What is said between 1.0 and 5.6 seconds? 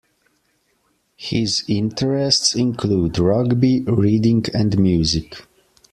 His interests include rugby, reading and music.